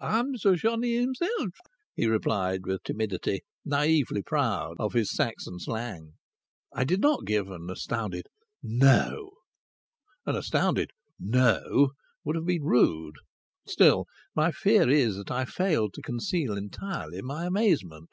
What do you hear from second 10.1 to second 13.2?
An astounded No! would have been rude.